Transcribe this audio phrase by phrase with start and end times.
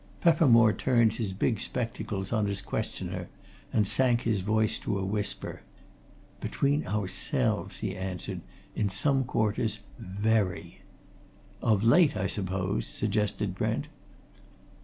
[0.19, 3.29] Peppermore turned his big spectacles on his questioner
[3.71, 5.61] and sank his voice to a whisper.
[6.39, 8.41] "Between ourselves," he answered,
[8.73, 10.81] "in some quarters very!"
[11.61, 13.89] "Of late, I suppose?" suggested Brent.